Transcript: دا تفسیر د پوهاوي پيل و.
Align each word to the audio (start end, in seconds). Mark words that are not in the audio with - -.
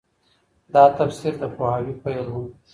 دا 0.73 0.83
تفسیر 0.97 1.33
د 1.41 1.43
پوهاوي 1.55 1.93
پيل 2.03 2.25
و. 2.31 2.35